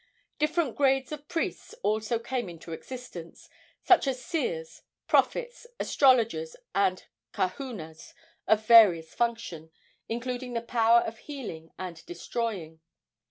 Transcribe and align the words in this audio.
Different 0.39 0.75
grades 0.75 1.11
of 1.11 1.27
priests 1.27 1.75
also 1.83 2.17
came 2.17 2.49
into 2.49 2.71
existence, 2.71 3.47
such 3.83 4.07
as 4.07 4.19
seers, 4.19 4.81
prophets, 5.07 5.67
astrologers 5.79 6.55
and 6.73 7.05
kahunas 7.33 8.15
of 8.47 8.65
various 8.65 9.13
function, 9.13 9.69
including 10.09 10.53
the 10.53 10.61
power 10.61 11.01
of 11.01 11.19
healing 11.19 11.69
and 11.77 12.03
destroying. 12.07 12.79